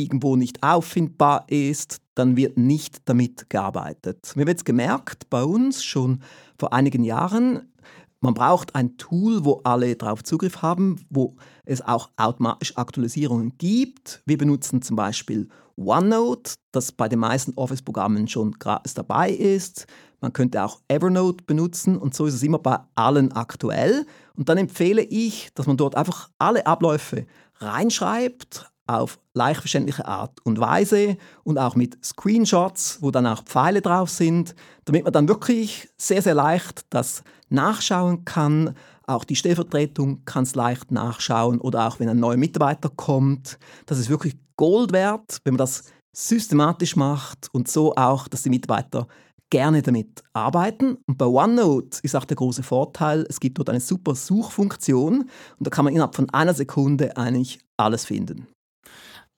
irgendwo 0.03 0.35
nicht 0.35 0.63
auffindbar 0.63 1.45
ist, 1.47 1.99
dann 2.15 2.35
wird 2.35 2.57
nicht 2.57 3.01
damit 3.05 3.49
gearbeitet. 3.49 4.31
Wir 4.35 4.41
haben 4.41 4.49
jetzt 4.49 4.65
gemerkt, 4.65 5.29
bei 5.29 5.43
uns 5.43 5.83
schon 5.83 6.21
vor 6.57 6.73
einigen 6.73 7.03
Jahren, 7.03 7.71
man 8.19 8.33
braucht 8.33 8.73
ein 8.75 8.97
Tool, 8.97 9.45
wo 9.45 9.61
alle 9.63 9.95
darauf 9.95 10.23
Zugriff 10.23 10.63
haben, 10.63 11.05
wo 11.09 11.35
es 11.65 11.81
auch 11.81 12.09
automatisch 12.17 12.75
Aktualisierungen 12.75 13.57
gibt. 13.59 14.23
Wir 14.25 14.37
benutzen 14.39 14.81
zum 14.81 14.95
Beispiel 14.95 15.47
OneNote, 15.77 16.55
das 16.71 16.91
bei 16.91 17.07
den 17.07 17.19
meisten 17.19 17.53
Office-Programmen 17.53 18.27
schon 18.27 18.53
gratis 18.53 18.95
dabei 18.95 19.29
ist. 19.29 19.85
Man 20.19 20.33
könnte 20.33 20.63
auch 20.63 20.79
Evernote 20.87 21.43
benutzen 21.45 21.95
und 21.95 22.15
so 22.15 22.25
ist 22.25 22.33
es 22.33 22.41
immer 22.41 22.57
bei 22.57 22.79
allen 22.95 23.31
aktuell. 23.33 24.07
Und 24.35 24.49
dann 24.49 24.57
empfehle 24.57 25.03
ich, 25.03 25.49
dass 25.53 25.67
man 25.67 25.77
dort 25.77 25.95
einfach 25.95 26.31
alle 26.39 26.65
Abläufe 26.65 27.27
reinschreibt, 27.59 28.71
auf 28.87 29.19
leicht 29.33 29.59
verständliche 29.59 30.05
Art 30.05 30.39
und 30.43 30.59
Weise 30.59 31.17
und 31.43 31.57
auch 31.57 31.75
mit 31.75 32.03
Screenshots, 32.03 32.99
wo 33.01 33.11
dann 33.11 33.27
auch 33.27 33.43
Pfeile 33.43 33.81
drauf 33.81 34.09
sind, 34.09 34.55
damit 34.85 35.03
man 35.03 35.13
dann 35.13 35.27
wirklich 35.27 35.89
sehr, 35.97 36.21
sehr 36.21 36.33
leicht 36.33 36.85
das 36.89 37.23
nachschauen 37.49 38.25
kann. 38.25 38.75
Auch 39.05 39.23
die 39.23 39.35
Stellvertretung 39.35 40.25
kann 40.25 40.43
es 40.43 40.55
leicht 40.55 40.91
nachschauen 40.91 41.59
oder 41.59 41.87
auch 41.87 41.99
wenn 41.99 42.09
ein 42.09 42.19
neuer 42.19 42.37
Mitarbeiter 42.37 42.89
kommt. 42.89 43.59
Das 43.85 43.99
ist 43.99 44.09
wirklich 44.09 44.35
Gold 44.55 44.91
wert, 44.91 45.39
wenn 45.43 45.53
man 45.53 45.59
das 45.59 45.83
systematisch 46.13 46.95
macht 46.95 47.49
und 47.53 47.67
so 47.67 47.95
auch, 47.95 48.27
dass 48.27 48.43
die 48.43 48.49
Mitarbeiter 48.49 49.07
gerne 49.49 49.81
damit 49.81 50.23
arbeiten. 50.33 50.97
Und 51.05 51.17
bei 51.17 51.25
OneNote 51.25 51.99
ist 52.01 52.15
auch 52.15 52.25
der 52.25 52.35
große 52.35 52.63
Vorteil, 52.63 53.25
es 53.29 53.39
gibt 53.39 53.59
dort 53.59 53.69
eine 53.69 53.79
super 53.79 54.15
Suchfunktion 54.15 55.21
und 55.21 55.29
da 55.59 55.69
kann 55.69 55.85
man 55.85 55.93
innerhalb 55.93 56.15
von 56.15 56.29
einer 56.31 56.53
Sekunde 56.53 57.15
eigentlich 57.15 57.59
alles 57.77 58.05
finden 58.05 58.47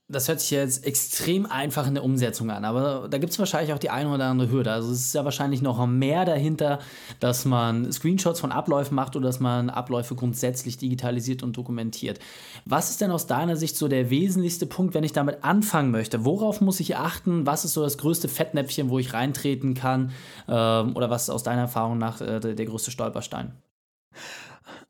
das 0.10 0.28
hört 0.28 0.40
sich 0.40 0.50
jetzt 0.50 0.86
extrem 0.86 1.46
einfach 1.46 1.86
in 1.88 1.94
der 1.94 2.04
Umsetzung 2.04 2.50
an, 2.50 2.66
aber 2.66 3.08
da 3.10 3.20
gibt 3.20 3.32
es 3.32 3.38
wahrscheinlich 3.38 3.74
auch 3.74 3.80
die 3.80 3.92
eine 3.92 4.10
oder 4.10 4.26
andere 4.26 4.50
Hürde. 4.50 4.72
Also 4.72 4.92
es 4.92 5.02
ist 5.02 5.14
ja 5.14 5.24
wahrscheinlich 5.24 5.62
noch 5.62 5.86
mehr 5.86 6.26
dahinter, 6.26 6.80
dass 7.20 7.46
man 7.46 7.92
Screenshots 7.92 8.40
von 8.40 8.52
Abläufen 8.52 8.96
macht 8.96 9.16
oder 9.16 9.28
dass 9.28 9.40
man 9.40 9.70
Abläufe 9.70 10.16
grundsätzlich 10.16 10.78
digitalisiert 10.78 11.44
und 11.44 11.56
dokumentiert. 11.56 12.20
Was 12.66 12.90
ist 12.90 13.02
denn 13.02 13.12
aus 13.12 13.28
deiner 13.28 13.56
Sicht 13.56 13.78
so 13.78 13.88
der 13.88 14.10
wesentlichste 14.10 14.66
Punkt, 14.66 14.96
wenn 14.96 15.04
ich 15.04 15.14
damit 15.14 15.44
anfangen 15.44 15.92
möchte? 15.92 16.26
Worauf 16.26 16.60
muss 16.60 16.80
ich 16.80 16.98
achten? 16.98 17.46
Was 17.46 17.64
ist 17.64 17.74
so 17.74 17.84
das 17.84 18.00
größte 18.00 18.30
Fettnäpfchen, 18.30 18.90
wo 18.90 18.98
ich 18.98 19.14
reintreten 19.14 19.76
kann? 19.76 20.12
Ähm, 20.48 20.96
oder 20.96 21.12
was 21.12 21.24
ist 21.24 21.30
aus 21.30 21.44
deiner 21.44 21.62
Erfahrung 21.62 22.00
nach 22.00 22.20
äh, 22.20 22.40
der 22.40 22.66
größte 22.66 22.90
Stolperstein? 22.90 23.54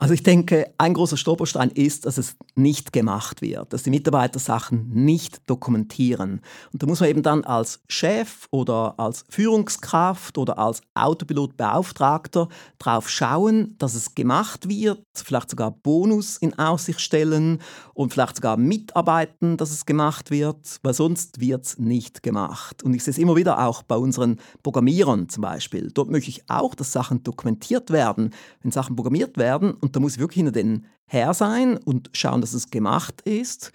Also 0.02 0.14
ich 0.14 0.24
denke, 0.24 0.74
ein 0.78 0.94
großer 0.94 1.18
Stolperstein 1.18 1.72
ist, 1.72 2.06
dass 2.06 2.18
es 2.18 2.38
nicht 2.56 2.94
gemacht 2.94 3.42
wird, 3.42 3.74
dass 3.74 3.84
die 3.84 3.90
Mitarbeiter 3.90 4.40
Sachen 4.40 4.90
nicht 4.94 5.42
dokumentieren. 5.46 6.40
Und 6.72 6.82
da 6.82 6.88
muss 6.88 7.02
man 7.02 7.10
eben 7.10 7.22
dann 7.22 7.44
als 7.44 7.82
Chef 7.90 8.48
oder 8.50 8.98
als 8.98 9.26
Führungskraft 9.28 10.38
oder 10.38 10.58
als 10.58 10.82
Autopilotbeauftragter 10.94 12.48
drauf 12.78 13.10
schauen, 13.10 13.76
dass 13.78 13.94
es 13.94 14.16
gemacht 14.16 14.70
wird, 14.70 15.04
vielleicht 15.14 15.50
sogar 15.50 15.72
Bonus 15.72 16.38
in 16.38 16.58
Aussicht 16.58 17.02
stellen 17.02 17.60
und 17.94 18.14
vielleicht 18.14 18.38
sogar 18.38 18.56
mitarbeiten, 18.56 19.58
dass 19.58 19.72
es 19.72 19.86
gemacht 19.86 20.32
wird, 20.32 20.80
weil 20.82 20.94
sonst 20.94 21.42
wird 21.42 21.66
es 21.66 21.78
nicht 21.78 22.24
gemacht. 22.24 22.84
Und 22.84 22.94
ich 22.94 23.04
sehe 23.04 23.12
es 23.12 23.18
immer 23.18 23.36
wieder 23.36 23.68
auch 23.68 23.84
bei 23.84 23.98
unseren 23.98 24.38
Programmierern 24.64 25.28
zum 25.28 25.42
Beispiel. 25.42 25.92
Dort 25.94 26.10
möchte 26.10 26.30
ich 26.30 26.50
auch, 26.50 26.74
dass 26.74 26.94
Sachen 26.94 27.22
dokumentiert 27.24 27.92
werden. 27.92 28.34
Wenn 28.62 28.72
Sachen 28.72 28.96
programmiert 28.96 29.38
werden 29.38 29.74
und 29.74 29.89
da 29.96 30.00
muss 30.00 30.14
ich 30.14 30.20
wirklich 30.20 30.38
hinter 30.38 30.52
den 30.52 30.86
her 31.06 31.34
sein 31.34 31.78
und 31.78 32.10
schauen, 32.14 32.42
dass 32.42 32.54
es 32.54 32.70
gemacht 32.70 33.22
ist. 33.22 33.72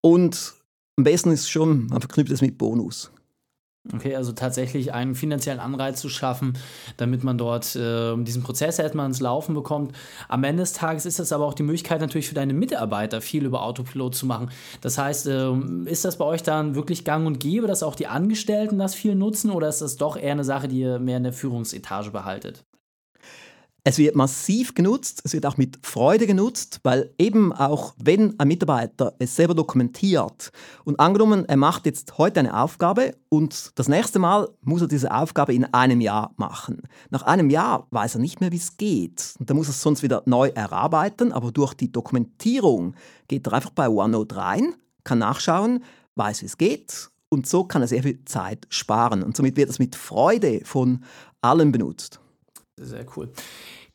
Und 0.00 0.54
am 0.96 1.04
besten 1.04 1.30
ist 1.30 1.48
schon, 1.48 1.86
man 1.86 2.00
verknüpft 2.00 2.32
es 2.32 2.40
mit 2.40 2.58
Bonus. 2.58 3.10
Okay, 3.94 4.14
also 4.14 4.32
tatsächlich 4.32 4.92
einen 4.92 5.14
finanziellen 5.14 5.60
Anreiz 5.60 6.00
zu 6.00 6.10
schaffen, 6.10 6.58
damit 6.98 7.24
man 7.24 7.38
dort 7.38 7.74
äh, 7.74 8.16
diesen 8.18 8.42
Prozess 8.42 8.78
erstmal 8.78 9.06
ins 9.06 9.20
Laufen 9.20 9.54
bekommt. 9.54 9.92
Am 10.28 10.44
Ende 10.44 10.62
des 10.62 10.74
Tages 10.74 11.06
ist 11.06 11.18
das 11.18 11.32
aber 11.32 11.46
auch 11.46 11.54
die 11.54 11.62
Möglichkeit 11.62 12.00
natürlich 12.00 12.28
für 12.28 12.34
deine 12.34 12.52
Mitarbeiter 12.52 13.22
viel 13.22 13.46
über 13.46 13.62
Autopilot 13.62 14.14
zu 14.14 14.26
machen. 14.26 14.50
Das 14.82 14.98
heißt, 14.98 15.28
äh, 15.28 15.54
ist 15.86 16.04
das 16.04 16.18
bei 16.18 16.24
euch 16.26 16.42
dann 16.42 16.74
wirklich 16.74 17.04
gang 17.04 17.26
und 17.26 17.40
gäbe, 17.40 17.66
dass 17.66 17.82
auch 17.82 17.94
die 17.94 18.08
Angestellten 18.08 18.78
das 18.78 18.94
viel 18.94 19.14
nutzen 19.14 19.50
oder 19.50 19.68
ist 19.68 19.80
das 19.80 19.96
doch 19.96 20.18
eher 20.18 20.32
eine 20.32 20.44
Sache, 20.44 20.68
die 20.68 20.80
ihr 20.80 20.98
mehr 20.98 21.16
in 21.16 21.24
der 21.24 21.32
Führungsetage 21.32 22.10
behaltet? 22.10 22.64
Es 23.88 23.96
wird 23.96 24.16
massiv 24.16 24.74
genutzt, 24.74 25.22
es 25.24 25.32
wird 25.32 25.46
auch 25.46 25.56
mit 25.56 25.78
Freude 25.80 26.26
genutzt, 26.26 26.80
weil 26.82 27.10
eben 27.16 27.54
auch 27.54 27.94
wenn 27.96 28.38
ein 28.38 28.46
Mitarbeiter 28.46 29.14
es 29.18 29.34
selber 29.34 29.54
dokumentiert 29.54 30.52
und 30.84 31.00
angenommen, 31.00 31.46
er 31.46 31.56
macht 31.56 31.86
jetzt 31.86 32.18
heute 32.18 32.40
eine 32.40 32.60
Aufgabe 32.60 33.16
und 33.30 33.72
das 33.76 33.88
nächste 33.88 34.18
Mal 34.18 34.50
muss 34.60 34.82
er 34.82 34.88
diese 34.88 35.10
Aufgabe 35.10 35.54
in 35.54 35.64
einem 35.72 36.02
Jahr 36.02 36.34
machen. 36.36 36.82
Nach 37.08 37.22
einem 37.22 37.48
Jahr 37.48 37.86
weiß 37.90 38.16
er 38.16 38.20
nicht 38.20 38.42
mehr, 38.42 38.52
wie 38.52 38.58
es 38.58 38.76
geht. 38.76 39.36
Und 39.38 39.48
dann 39.48 39.56
muss 39.56 39.68
er 39.68 39.70
es 39.70 39.80
sonst 39.80 40.02
wieder 40.02 40.22
neu 40.26 40.48
erarbeiten, 40.48 41.32
aber 41.32 41.50
durch 41.50 41.72
die 41.72 41.90
Dokumentierung 41.90 42.94
geht 43.26 43.46
er 43.46 43.54
einfach 43.54 43.70
bei 43.70 43.88
OneNote 43.88 44.36
rein, 44.36 44.74
kann 45.02 45.20
nachschauen, 45.20 45.82
weiß, 46.14 46.42
wie 46.42 46.46
es 46.46 46.58
geht 46.58 47.08
und 47.30 47.46
so 47.46 47.64
kann 47.64 47.80
er 47.80 47.88
sehr 47.88 48.02
viel 48.02 48.22
Zeit 48.26 48.66
sparen. 48.68 49.22
Und 49.22 49.34
somit 49.34 49.56
wird 49.56 49.70
es 49.70 49.78
mit 49.78 49.96
Freude 49.96 50.60
von 50.64 51.04
allen 51.40 51.72
benutzt. 51.72 52.20
Sehr 52.80 53.06
cool. 53.16 53.32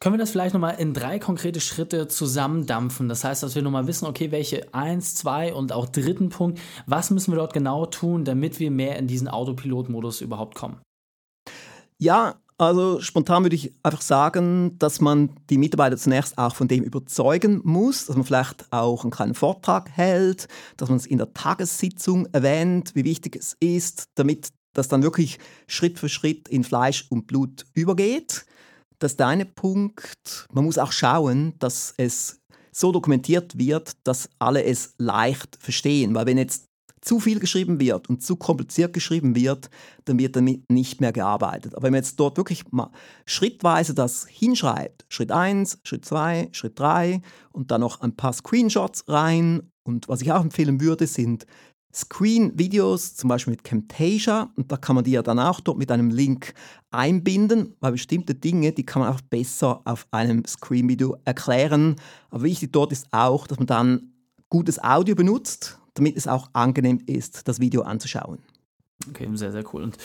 Können 0.04 0.16
wir 0.16 0.20
das 0.20 0.32
vielleicht 0.32 0.54
nochmal 0.54 0.76
in 0.80 0.94
drei 0.94 1.18
konkrete 1.18 1.62
Schritte 1.62 2.10
zusammendampfen? 2.10 3.08
Das 3.08 3.24
heißt, 3.24 3.42
dass 3.42 3.56
wir 3.56 3.62
nochmal 3.62 3.88
wissen, 3.88 4.06
okay, 4.06 4.32
welche 4.32 4.74
eins, 4.74 5.16
zwei 5.16 5.54
und 5.54 5.72
auch 5.72 5.88
dritten 5.88 6.28
Punkt, 6.28 6.60
was 6.86 7.10
müssen 7.10 7.32
wir 7.32 7.38
dort 7.38 7.54
genau 7.54 7.86
tun, 7.86 8.26
damit 8.26 8.60
wir 8.60 8.70
mehr 8.70 8.98
in 8.98 9.08
diesen 9.08 9.30
Autopilot-Modus 9.30 10.20
überhaupt 10.20 10.56
kommen? 10.56 10.82
Ja, 12.00 12.36
also 12.58 13.00
spontan 13.00 13.44
würde 13.44 13.56
ich 13.56 13.72
einfach 13.82 14.02
sagen, 14.02 14.78
dass 14.78 15.00
man 15.00 15.30
die 15.50 15.58
Mitarbeiter 15.58 15.96
zunächst 15.96 16.38
auch 16.38 16.54
von 16.54 16.68
dem 16.68 16.84
überzeugen 16.84 17.62
muss, 17.64 18.08
dass 18.08 18.18
man 18.18 18.26
vielleicht 18.26 18.74
auch 18.74 19.06
einen 19.06 19.12
kleinen 19.12 19.36
Vortrag 19.36 19.90
hält, 19.90 20.50
dass 20.76 20.90
man 20.90 20.98
es 20.98 21.06
in 21.06 21.18
der 21.18 21.34
Tagessitzung 21.34 22.26
erwähnt, 22.34 22.92
wie 22.94 23.06
wichtig 23.06 23.38
es 23.38 23.56
ist, 23.62 24.10
damit 24.16 24.50
das 24.74 24.90
dann 24.90 25.02
wirklich 25.02 25.40
Schritt 25.66 25.98
für 25.98 26.10
Schritt 26.10 26.50
in 26.50 26.66
Fleisch 26.66 27.06
und 27.10 27.26
Blut 27.26 27.64
übergeht 27.74 28.46
das 29.04 29.14
ist 29.14 29.20
der 29.20 29.28
eine 29.28 29.46
Punkt. 29.46 30.48
Man 30.54 30.64
muss 30.64 30.78
auch 30.78 30.92
schauen, 30.92 31.54
dass 31.60 31.94
es 31.98 32.40
so 32.72 32.92
dokumentiert 32.92 33.58
wird, 33.58 33.92
dass 34.04 34.30
alle 34.40 34.64
es 34.64 34.96
leicht 34.98 35.58
verstehen. 35.60 36.16
Weil 36.16 36.26
wenn 36.26 36.38
jetzt 36.38 36.66
zu 37.02 37.20
viel 37.20 37.40
geschrieben 37.40 37.82
wird 37.82 38.08
und 38.08 38.24
zu 38.24 38.38
kompliziert 38.38 38.94
geschrieben 38.94 39.36
wird, 39.36 39.70
dann 40.06 40.18
wird 40.18 40.38
damit 40.38 40.70
nicht 40.72 41.02
mehr 41.02 41.12
gearbeitet. 41.12 41.76
Aber 41.76 41.84
wenn 41.84 41.92
man 41.92 42.02
jetzt 42.02 42.18
dort 42.18 42.38
wirklich 42.38 42.72
mal 42.72 42.92
schrittweise 43.26 43.94
das 43.94 44.26
hinschreibt, 44.26 45.06
Schritt 45.10 45.32
1, 45.32 45.80
Schritt 45.84 46.06
2, 46.06 46.50
Schritt 46.54 46.80
3 46.80 47.22
und 47.52 47.72
dann 47.72 47.82
noch 47.82 48.00
ein 48.00 48.16
paar 48.16 48.32
Screenshots 48.32 49.04
rein 49.10 49.70
und 49.84 50.08
was 50.08 50.22
ich 50.22 50.32
auch 50.32 50.42
empfehlen 50.42 50.80
würde, 50.80 51.06
sind 51.08 51.46
Screen-Videos, 51.94 53.16
zum 53.16 53.28
Beispiel 53.28 53.52
mit 53.52 53.64
Camtasia, 53.64 54.52
und 54.56 54.72
da 54.72 54.78
kann 54.78 54.96
man 54.96 55.04
die 55.04 55.12
ja 55.12 55.22
dann 55.22 55.40
auch 55.40 55.60
dort 55.60 55.78
mit 55.78 55.92
einem 55.92 56.10
Link 56.10 56.54
einbinden, 56.92 57.76
weil 57.80 57.92
bestimmte 57.92 58.34
Dinge, 58.34 58.72
die 58.72 58.86
kann 58.86 59.02
man 59.02 59.14
auch 59.14 59.22
besser 59.22 59.82
auf 59.86 60.08
einem 60.12 60.44
Screen-Video 60.46 61.18
erklären. 61.26 61.96
Aber 62.30 62.44
wichtig 62.44 62.72
dort 62.72 62.92
ist 62.92 63.08
auch, 63.12 63.48
dass 63.48 63.60
man 63.60 63.68
dann 63.68 64.14
gutes 64.50 64.84
Audio 64.84 65.16
benutzt, 65.16 65.80
damit 65.94 66.18
es 66.18 66.28
auch 66.28 66.50
angenehm 66.54 67.00
ist, 67.06 67.48
das 67.48 67.60
Video 67.60 67.84
anzuschauen. 67.84 68.40
Okay, 69.10 69.30
sehr, 69.34 69.52
sehr 69.52 69.64
cool. 69.74 69.84
Und 69.84 69.98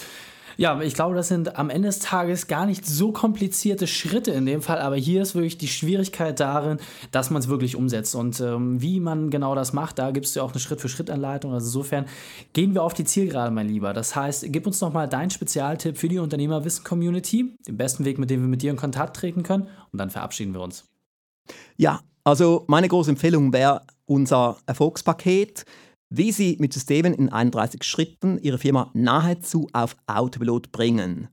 ja, 0.58 0.80
ich 0.80 0.94
glaube, 0.94 1.14
das 1.14 1.28
sind 1.28 1.56
am 1.56 1.70
Ende 1.70 1.86
des 1.86 2.00
Tages 2.00 2.48
gar 2.48 2.66
nicht 2.66 2.84
so 2.84 3.12
komplizierte 3.12 3.86
Schritte 3.86 4.32
in 4.32 4.44
dem 4.44 4.60
Fall, 4.60 4.80
aber 4.80 4.96
hier 4.96 5.22
ist 5.22 5.36
wirklich 5.36 5.56
die 5.56 5.68
Schwierigkeit 5.68 6.40
darin, 6.40 6.78
dass 7.12 7.30
man 7.30 7.40
es 7.40 7.46
wirklich 7.46 7.76
umsetzt. 7.76 8.16
Und 8.16 8.40
ähm, 8.40 8.82
wie 8.82 8.98
man 8.98 9.30
genau 9.30 9.54
das 9.54 9.72
macht, 9.72 10.00
da 10.00 10.10
gibt 10.10 10.26
es 10.26 10.34
ja 10.34 10.42
auch 10.42 10.50
eine 10.50 10.58
Schritt-für-Schritt-Anleitung. 10.58 11.52
Also 11.52 11.66
insofern 11.66 12.06
gehen 12.54 12.74
wir 12.74 12.82
auf 12.82 12.92
die 12.92 13.04
Zielgerade, 13.04 13.52
mein 13.52 13.68
Lieber. 13.68 13.92
Das 13.92 14.16
heißt, 14.16 14.46
gib 14.48 14.66
uns 14.66 14.80
noch 14.80 14.92
mal 14.92 15.08
deinen 15.08 15.30
Spezialtipp 15.30 15.96
für 15.96 16.08
die 16.08 16.18
Unternehmerwissen-Community, 16.18 17.54
den 17.68 17.76
besten 17.76 18.04
Weg, 18.04 18.18
mit 18.18 18.28
dem 18.28 18.40
wir 18.40 18.48
mit 18.48 18.60
dir 18.60 18.72
in 18.72 18.76
Kontakt 18.76 19.14
treten 19.14 19.44
können. 19.44 19.68
Und 19.92 20.00
dann 20.00 20.10
verabschieden 20.10 20.54
wir 20.54 20.60
uns. 20.60 20.86
Ja, 21.76 22.00
also 22.24 22.64
meine 22.66 22.88
große 22.88 23.10
Empfehlung 23.10 23.52
wäre 23.52 23.82
unser 24.06 24.56
Erfolgspaket 24.66 25.64
wie 26.10 26.32
Sie 26.32 26.56
mit 26.58 26.72
Systemen 26.72 27.14
in 27.14 27.30
31 27.30 27.84
Schritten 27.84 28.38
Ihre 28.38 28.58
Firma 28.58 28.90
nahezu 28.94 29.68
auf 29.72 29.96
Autopilot 30.06 30.72
bringen. 30.72 31.28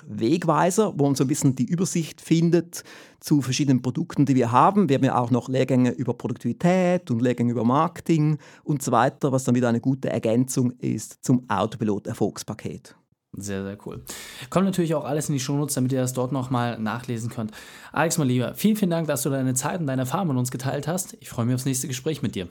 Wegweiser, 0.07 0.93
wo 0.97 1.05
man 1.05 1.15
so 1.15 1.25
ein 1.25 1.29
bisschen 1.29 1.55
die 1.55 1.65
Übersicht 1.65 2.21
findet 2.21 2.83
zu 3.21 3.41
verschiedenen 3.41 3.81
Produkten, 3.81 4.27
die 4.27 4.35
wir 4.35 4.51
haben. 4.51 4.89
Wir 4.89 4.97
haben 4.97 5.05
ja 5.05 5.17
auch 5.17 5.31
noch 5.31 5.49
Lehrgänge 5.49 5.91
über 5.91 6.15
Produktivität 6.15 7.11
und 7.11 7.23
Lehrgänge 7.23 7.53
über 7.53 7.65
Marketing 7.65 8.39
und 8.65 8.83
so 8.83 8.93
weiter, 8.93 9.33
was 9.33 9.45
dann 9.45 9.55
wieder 9.55 9.69
eine 9.69 9.81
gute 9.81 10.11
Ergänzung 10.11 10.73
ist 10.79 11.25
zum 11.25 11.49
Autopilot-Erfolgspaket. 11.49 12.97
Sehr, 13.35 13.63
sehr 13.63 13.79
cool. 13.87 14.03
Kommt 14.51 14.67
natürlich 14.67 14.95
auch 14.95 15.05
alles 15.05 15.29
in 15.29 15.35
die 15.35 15.41
Shownotes, 15.41 15.75
damit 15.75 15.93
ihr 15.93 16.01
das 16.01 16.13
dort 16.13 16.33
nochmal 16.33 16.79
nachlesen 16.79 17.31
könnt. 17.31 17.51
Alex, 17.91 18.19
mein 18.19 18.29
Lieber, 18.29 18.55
vielen, 18.55 18.77
vielen 18.77 18.91
Dank, 18.91 19.07
dass 19.07 19.23
du 19.23 19.31
deine 19.31 19.55
Zeit 19.55 19.81
und 19.81 19.87
deine 19.87 20.03
Erfahrungen 20.03 20.33
mit 20.33 20.39
uns 20.39 20.51
geteilt 20.51 20.87
hast. 20.87 21.17
Ich 21.21 21.31
freue 21.31 21.47
mich 21.47 21.55
aufs 21.55 21.65
nächste 21.65 21.89
Gespräch 21.89 22.21
mit 22.21 22.35
dir. 22.35 22.49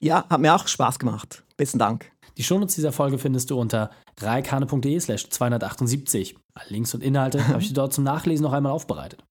Ja, 0.00 0.24
hat 0.30 0.40
mir 0.40 0.54
auch 0.54 0.66
Spaß 0.66 0.98
gemacht. 0.98 1.44
Besten 1.56 1.78
Dank. 1.78 2.10
Die 2.38 2.44
Shownotes 2.44 2.76
dieser 2.76 2.92
Folge 2.92 3.18
findest 3.18 3.50
du 3.50 3.60
unter 3.60 3.90
reikane.de 4.20 5.00
slash 5.00 5.28
278. 5.28 6.36
Alle 6.54 6.70
Links 6.70 6.94
und 6.94 7.02
Inhalte 7.02 7.46
habe 7.48 7.60
ich 7.60 7.68
dir 7.68 7.74
dort 7.74 7.92
zum 7.92 8.04
Nachlesen 8.04 8.44
noch 8.44 8.52
einmal 8.52 8.72
aufbereitet. 8.72 9.24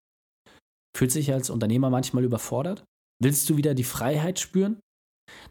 Fühlst 0.95 1.15
du 1.15 1.19
dich 1.19 1.31
als 1.31 1.49
Unternehmer 1.49 1.89
manchmal 1.89 2.25
überfordert? 2.25 2.83
Willst 3.23 3.49
du 3.49 3.55
wieder 3.55 3.73
die 3.73 3.85
Freiheit 3.85 4.39
spüren? 4.39 4.79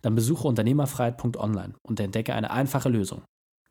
Dann 0.03 0.15
besuche 0.15 0.47
unternehmerfreiheit.online 0.47 1.75
und 1.83 1.99
entdecke 1.99 2.35
eine 2.35 2.51
einfache 2.51 2.89
Lösung. 2.89 3.23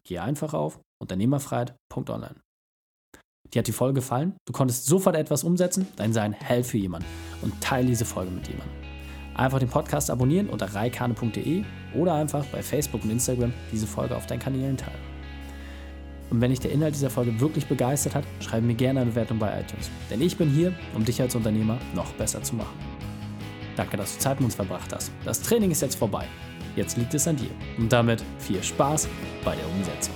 Gehe 0.03 0.21
einfach 0.21 0.53
auf 0.53 0.79
unternehmerfreiheit.online. 1.01 2.35
Dir 3.53 3.59
hat 3.59 3.67
die 3.67 3.71
Folge 3.71 3.95
gefallen? 3.95 4.35
Du 4.47 4.53
konntest 4.53 4.87
sofort 4.87 5.15
etwas 5.15 5.43
umsetzen? 5.43 5.87
Dein 5.95 6.13
Sein 6.13 6.33
hält 6.33 6.65
für 6.65 6.77
jemanden 6.77 7.07
und 7.41 7.61
teile 7.61 7.87
diese 7.87 8.05
Folge 8.05 8.31
mit 8.31 8.47
jemandem. 8.47 8.84
Einfach 9.35 9.59
den 9.59 9.69
Podcast 9.69 10.09
abonnieren 10.09 10.47
unter 10.47 10.73
reikane.de 10.73 11.63
oder 11.93 12.13
einfach 12.13 12.45
bei 12.45 12.63
Facebook 12.63 13.03
und 13.03 13.11
Instagram 13.11 13.53
diese 13.71 13.85
Folge 13.85 14.15
auf 14.15 14.25
deinen 14.27 14.39
Kanälen 14.39 14.77
teilen. 14.77 15.15
Und 16.29 16.41
wenn 16.41 16.49
dich 16.49 16.59
der 16.59 16.71
Inhalt 16.71 16.95
dieser 16.95 17.09
Folge 17.09 17.39
wirklich 17.39 17.67
begeistert 17.67 18.15
hat, 18.15 18.23
schreibe 18.39 18.65
mir 18.65 18.73
gerne 18.73 19.01
eine 19.01 19.11
Bewertung 19.11 19.37
bei 19.37 19.59
iTunes. 19.59 19.91
Denn 20.09 20.21
ich 20.21 20.37
bin 20.37 20.49
hier, 20.49 20.73
um 20.95 21.05
dich 21.05 21.21
als 21.21 21.35
Unternehmer 21.35 21.77
noch 21.93 22.11
besser 22.13 22.41
zu 22.41 22.55
machen. 22.55 22.75
Danke, 23.75 23.97
dass 23.97 24.15
du 24.15 24.19
Zeit 24.19 24.39
mit 24.39 24.45
uns 24.45 24.55
verbracht 24.55 24.91
hast. 24.93 25.11
Das 25.23 25.41
Training 25.41 25.71
ist 25.71 25.81
jetzt 25.81 25.95
vorbei. 25.95 26.25
Jetzt 26.75 26.97
liegt 26.97 27.13
es 27.13 27.27
an 27.27 27.35
dir. 27.35 27.51
Und 27.77 27.91
damit 27.91 28.23
viel 28.39 28.63
Spaß 28.63 29.07
bei 29.43 29.55
der 29.55 29.67
Umsetzung. 29.69 30.15